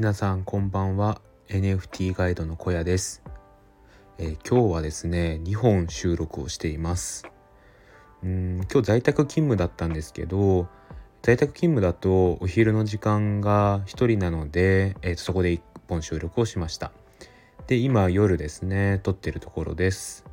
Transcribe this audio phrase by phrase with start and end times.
[0.00, 1.20] 皆さんこんばんは。
[1.48, 3.22] NFT ガイドの小屋です、
[4.16, 7.26] えー、今日はですね2本収録をしています。
[8.22, 10.68] うん今日在宅勤務だったんですけど
[11.20, 16.92] 在宅勤務だとお昼の時間が1人なので、えー、そこで1本収録をしました。
[17.66, 20.24] で今夜ですね撮ってるところです。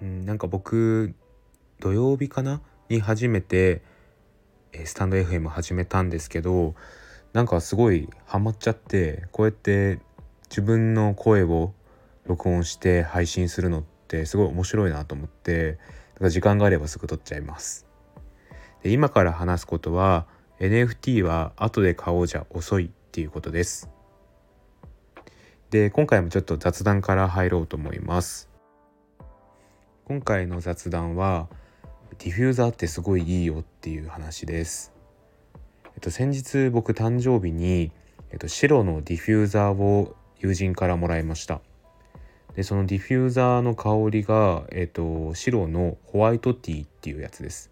[0.00, 1.14] うんなんか僕
[1.78, 2.62] 土曜日かな？
[2.88, 3.82] に初めて
[4.86, 6.74] スタンド FM 始めたんですけど
[7.32, 10.00] なんかすごいハマっちゃってこうやって
[10.50, 11.72] 自分の声を
[12.26, 15.80] 録音して配信するのってすごい面白いなと思ってだか
[16.24, 17.86] ら時間があればすぐ撮っちゃいます。
[18.82, 20.26] で今から話すことは
[20.60, 23.88] NFT は後で買おうじゃ遅いっていうことです。
[25.70, 28.50] で今回もちょっと雑談から入ろうと思います。
[30.04, 31.48] 今回の雑談は
[32.18, 34.91] ディフューザーってすごいいいよっていう話です。
[36.02, 37.90] と、先日僕誕生日に、
[38.30, 41.60] えっと、白のディフューザーを友人からもらいました。
[42.56, 47.70] でそのディフューザーの香りが、えっと、白のホワイトティーっていうやつです。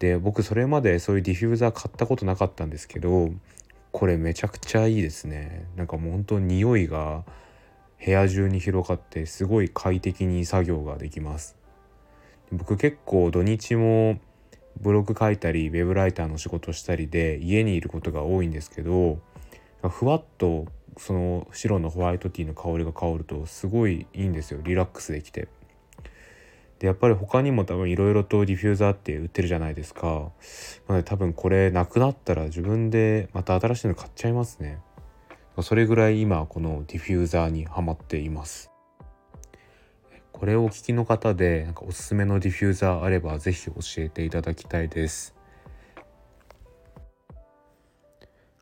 [0.00, 3.30] で僕それまでそういうディフューザー買ったことなかったんですけど
[3.92, 5.66] これめちゃくちゃいいですね。
[5.76, 7.24] なんかもう本当匂いが
[8.04, 11.56] 部屋中に広がってすごい快適に作業ができます。
[12.50, 14.18] 僕結構土日も
[14.80, 19.18] ブログ書いたりウェブライターの仕事したりで家にいることが多いんですけど
[19.88, 20.66] ふわっと
[20.96, 25.48] その白のホワイトティーの香りが香るとすごいいいんですよリラックスできて。
[26.78, 30.32] でやっぱり他にも多分いろいろとディフューザーって売ってるじゃないですか。
[30.88, 34.80] なので多分これなくなったら自分でまた新しいの買っちゃいますね。
[35.62, 38.73] それぐらい今このディフューザーにはまっています。
[40.34, 45.32] これをお聞きの方でなんかおすすめのディフューザーあれば是非教えていただきたいです。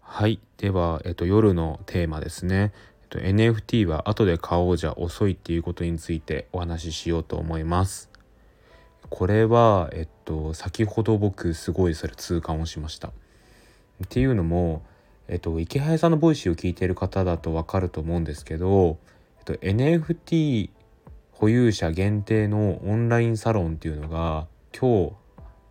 [0.02, 0.38] はい。
[0.58, 2.74] では、えっと、夜のテーマですね。
[3.00, 8.10] えっと、NFT は後で買おうじゃ遅いっていうことについてお話ししようと思います。
[9.08, 13.08] これは、えっと、先ほど僕すごいそれ痛感をしました。
[13.08, 13.12] っ
[14.10, 14.82] ていうのも、
[15.26, 18.98] えっと、イケハヤさんの Voicy を聞いている方だとわかると思うんですけど、
[19.38, 20.68] えっと、NFT
[21.42, 25.12] 保有者限定のオンラインサロンっていうのが今日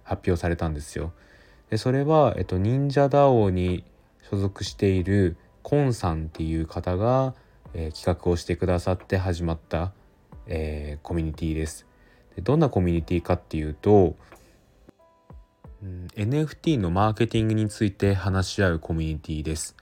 [0.04, 1.14] 発表されたんですよ。
[1.70, 3.86] でそれは、えっと、忍者 DAO に
[4.30, 7.36] 所属しているコンさんっていう方が、
[7.74, 9.94] えー、企画をしてくださって始まった、
[10.46, 11.88] えー、コミュニティです。
[12.36, 14.18] でどんなコミュニティかっていうと、
[15.82, 19.78] うん、NFT のマーケティングについて話し合うコミュニティです。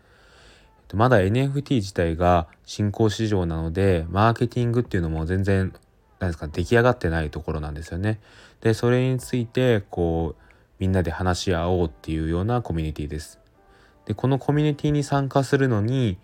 [0.95, 5.73] まだ NFT 自体が新興市場なのでマーケティングっていうのも全然
[6.19, 8.19] 何ですか出来上がってないところなんですよね。
[8.61, 10.43] でそれについてこう
[10.79, 13.39] みんなで話し合おうっていうようなコミュニティです。
[14.05, 16.17] でこのコミュニティに参加するのに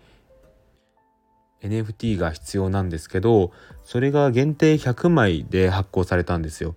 [1.62, 3.52] NFT が必要なんですけど
[3.84, 6.74] それが限定100枚で発行されたんですよ。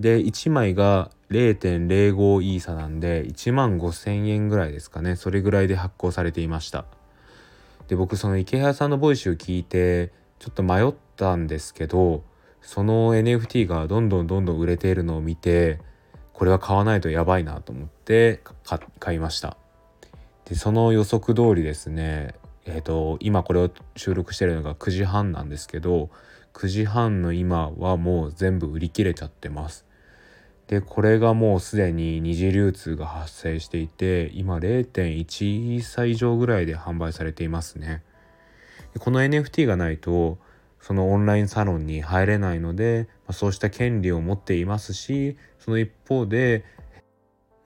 [0.00, 6.86] で1枚が0.05イーサなんで1万5,000円ぐらいですかねそれぐらいで発行されていました。
[7.88, 12.24] で僕その池原さんのボイスを聞いてちょっと迷ったんですけど
[12.60, 15.80] その NFT がどんどんどんどん売れているのを見て
[16.32, 18.40] これは買わないとやばいなと思って
[18.98, 19.56] 買いました。
[20.44, 22.34] でその予測通りですね
[22.64, 26.10] えっ、ー、と今これを収録してるのが9時半なんですけど
[26.54, 29.86] 9時半の今はもう全部売り切れちゃってます。
[30.72, 38.02] でこれがもうすでに二次流通が発生していて今0.1歳以上ぐらいで販売されていますね
[38.98, 40.38] この NFT がないと
[40.80, 46.64] そのオンラインサロンに入れないので、そうした権利を持っていますしその一方で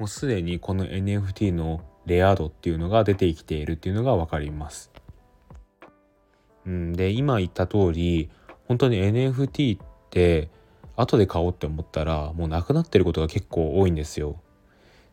[0.00, 4.90] もうすでにこの NFT のレア度っていうのが出てきているっていうのが分かります。
[6.66, 8.30] うん、で今言った通り
[8.66, 9.80] 本当に NFT っ
[10.10, 10.50] て
[10.96, 14.40] 後で買おうって思ったらもうなくなってることが結構多いんですよ。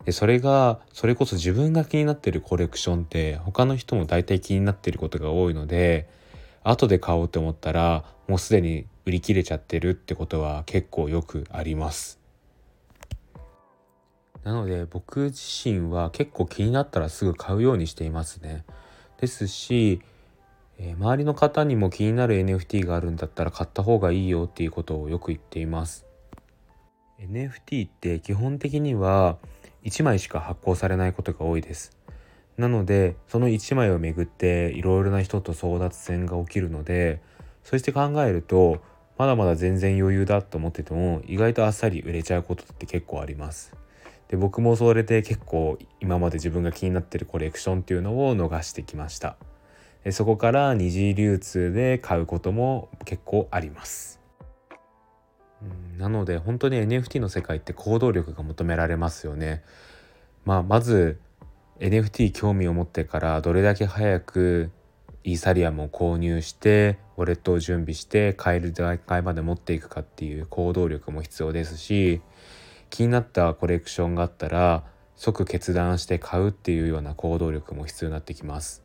[0.05, 6.09] でそれがそれこそ自分が気になってるコレクションって他の人も大体気になってることが多いので
[6.63, 12.19] 後で買おうって思ったらもうすでに売り切れちゃってるってことは結構よくあります。
[14.43, 18.65] なので僕自身は結構気になったらすぐ買うようにしていますね。
[19.19, 20.01] ですし
[20.85, 26.05] えー、周りの方にも気になる NFT があるんだったら買った方がいいよっていうことをよく言っています。
[27.19, 29.37] NFT って基本的には
[29.85, 31.97] 1枚しか発行されないことが多いです。
[32.57, 37.21] なのでその1枚をめぐっていろいろな人と争奪戦が起きるので
[37.63, 38.79] そして考えると
[39.17, 43.73] まだまだ全然余裕だと思ってても意外とあっさり売れちゃうことって結構あります。
[44.27, 49.37] で僕もそれで結構今まで自分が気になってるコレクションっていうのを逃してきました。
[50.11, 54.19] そこから二次流通で買うことも結構あります
[55.97, 59.63] なので本当に NFT の世界って行動力が求められますよね
[60.43, 61.19] まあまず
[61.79, 64.71] NFT 興味を持ってからどれだけ早く
[65.23, 72.21] イーサリアムを購入してウォレットを準備して買える段階まで持っていくかっていう行動力も必要ですし
[72.89, 74.83] 気になったコレクションがあったら
[75.15, 78.83] 即決断して買うっていうような行動力も必要になってきます。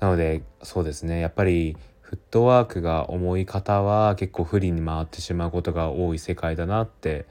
[0.00, 7.26] なのでそうですねやっぱりフットワークが重い方は結構不利に回ってしまうことが多い世界だなって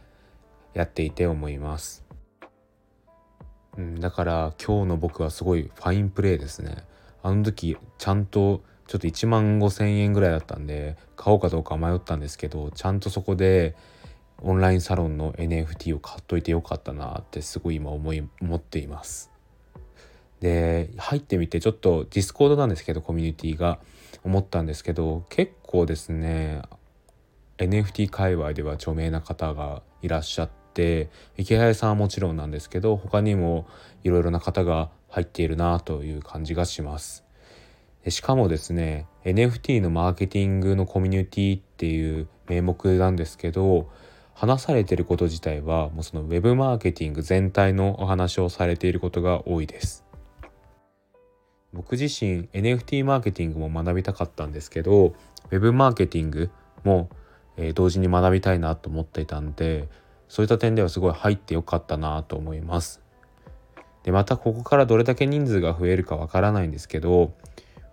[0.74, 2.04] やっていて思います。
[3.78, 6.86] うん、だから今日の僕はすごいファインプレーですね。
[7.22, 13.76] あの時ちゃんとちょっと1万5,000円ぐらいだったんで買おうかどうか迷ったんですけどちゃんとそこで
[14.42, 19.33] オンラインサロンの NFT を買っといてよかったなってすごい今思い思っています。
[20.44, 23.80] で入ってみてちょっと Discord なんですけどコミュニティが
[24.26, 26.62] 思ったんですけど結構ですね
[27.60, 33.66] NFT 界隈では著名な方がいらっしゃってイケハヤさんはもちろんなんですけど他にも
[34.04, 37.24] いろいろな方が入っているなという感じがします。
[38.10, 43.90] しかもですね NFT のマーケティングのコミュニティっていう名目なんですけど
[44.34, 50.04] 話されてること自体はもうそのウェブマーケティング全体のお話をされていることが多いです。
[51.74, 55.16] 僕自身 NFT マーケティングも学びたかったんですけど
[55.52, 56.52] ウェブマーケティング
[56.84, 57.10] も、
[57.58, 59.90] えー、同時に学びたいなと思っていたんで
[60.28, 63.02] そういった点ではすごい入ってよかったなと思います。
[64.04, 67.34] でまたここからどれだけ人数が増えるかわからないんですけど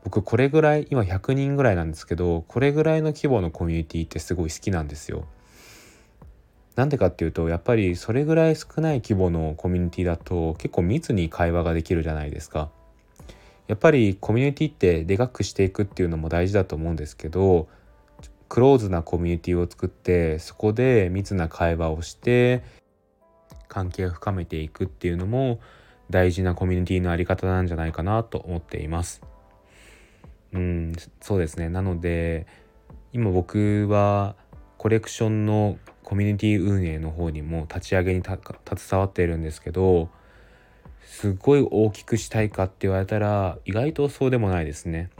[0.05, 5.27] 僕これぐらい今100人ぐらいなんですけどこれぐらいの規模のコミュニティってすごい好きなんですよ。
[6.77, 12.71] なんでかっていうとやっぱりそれぐらい少ない規模のコミュニティだと結構密に会話ができるじゃないですか。
[13.71, 17.69] やっぱりコミュニティってでかくしていくっていうのも大事だと思うんですけど
[18.49, 22.65] クローズなコミュニティを作ってそこで密な会話をして
[23.69, 25.61] 関係を深めていくっていうのも
[26.11, 29.23] 大事なコミュニティのあり方なんじゃないかなと思っています。
[30.53, 31.69] うん、そうですね。
[31.69, 32.49] なので
[33.13, 34.35] 今僕は
[34.79, 38.41] コレクションのコミュニティ運営の方にも立ち上げに携
[39.01, 40.09] わっているんですけど
[41.05, 45.11] すごい大きくしたいかって言われたら意外とそうでもないですね。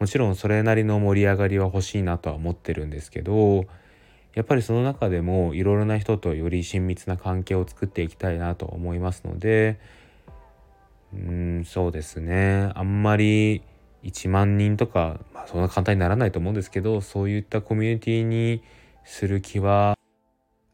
[0.00, 3.66] もちろんそれなりの盛り上がりは欲しいなとは思ってるんですけど
[4.34, 9.78] やっぱりその中でもいろいろな人とより親密な関係を作っていきたいなと思いますので
[11.12, 13.62] うんそうですねあんまり
[14.04, 18.62] 1万人とか、まあ、そんな簡単にならないと思うんですけどそういったコミュニティに
[19.04, 19.99] する気は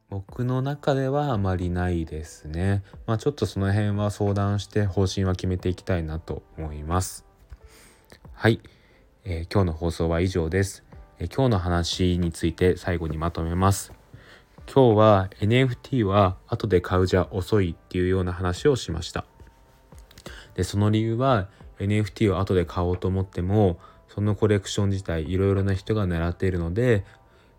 [0.08, 2.84] 僕の中ではあまりないですね。
[3.06, 7.24] まあちょっとその辺は相談して方針は決めていきたいなと思います。
[8.32, 8.60] はい、
[9.24, 10.84] えー、今日の放送は以上です、
[11.18, 13.92] えー、今日の話について最後にまとめます。
[14.72, 19.24] 今日は NFT は後で買うじゃ遅いっていうような話をしました。
[20.54, 21.48] でその理由は
[21.80, 27.04] NFT を後で買おうと思ってもそのコレクション自体いろいろな人が狙っているので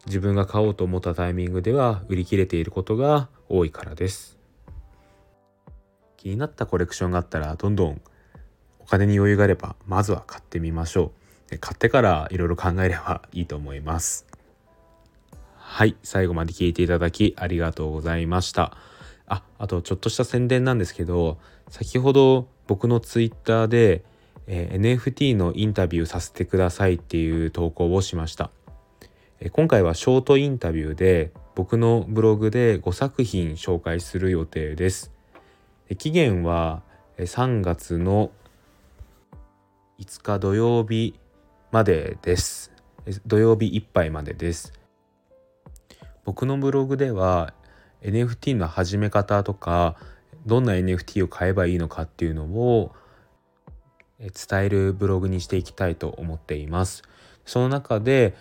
[0.08, 4.38] 自分が買おうと思ったタイミングでは売り切れていることが多いからです。
[6.16, 8.02] 気になったコレクションがあったらどんどん
[8.80, 11.12] お金に余裕があればまずは買ってみましょ
[11.52, 11.58] う。
[11.60, 14.26] 買ってからいろいろ考えればいいと思います。
[15.58, 18.78] はい最後まで聞いていただきありがとうございました。
[19.28, 24.06] ああとちょっとした宣伝なんですけど先ほど僕のツイッターで、
[24.48, 28.52] えー、NFT のインタビューさせてくださいっていう投稿をしました。
[29.40, 35.12] 今回はショートインタビューで僕のブログで5作品紹介する予定です。
[36.00, 36.82] 期限は
[37.20, 38.32] 3月の
[40.00, 41.14] 5日土曜日
[41.72, 42.72] までです。
[43.28, 44.74] 土曜日いっぱいまでです。
[46.26, 47.54] 僕のブログでは
[48.02, 49.98] NFT の始め方とか
[50.48, 52.92] どんな NFT を買えばいいのかっていうのを
[54.20, 57.04] 伝えるブログにしていきたいと思っています。
[57.46, 58.36] その中で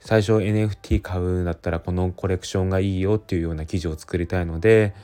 [0.00, 4.94] 最初 NFT 買うんだったらこのコレクションがいいよっていうような記事を作りたいので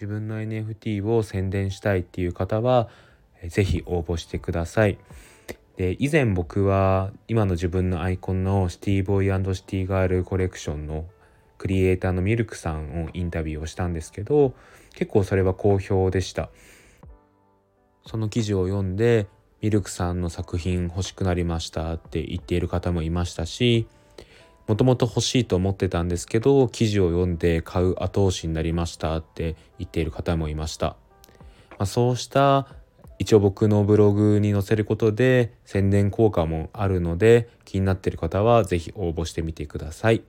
[0.00, 2.88] 自分の NFT を宣伝したいっていう方は
[3.48, 4.98] 是非応募してください。
[5.76, 11.06] で以前僕は今の自分のアイコンのシティボーイシティガールコレクションの
[11.56, 14.54] クリエイターのミルクさんをインタビューをしたんですけど
[14.94, 16.50] 結構それは好評でした
[18.06, 19.28] その記事を読んで
[19.60, 23.86] ミルクさんの作品欲しくなりましたって言っている方もいましたし
[24.66, 30.96] もともと欲しいと思ってたんですけど記事を読んで買う後押しになりましたって言っている方もいました、
[31.70, 32.68] まあ、そうした
[33.18, 40.22] 一応僕のブログに載せることで宣伝効果もあるので気になっている方は是非応募してみてください。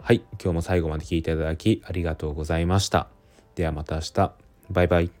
[0.00, 3.08] はい今日も最後まで聞いていただきありがとうございました。
[3.56, 4.32] ではまた明日。
[4.70, 5.17] バイバイ。